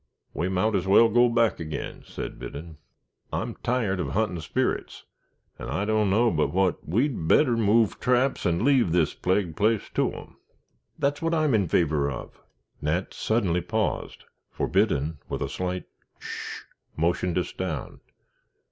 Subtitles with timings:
[0.33, 2.77] "We mought as well go back agin," said Biddon.
[3.31, 5.03] "I'm tired of huntin' spirits,
[5.59, 10.11] and I dunno but what we'd better move traps and leave this plagued place to
[10.11, 10.37] 'em."
[10.97, 12.41] "That's what I am in favor of"
[12.81, 15.83] Nat suddenly paused, for Biddon, with a slight
[16.17, 16.61] "sh"
[16.97, 17.99] motioned us down.